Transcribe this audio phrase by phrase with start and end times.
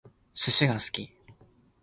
[0.33, 1.13] 寿司が好き